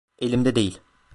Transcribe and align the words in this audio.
Elimde 0.19 0.55
değil. 0.55 0.81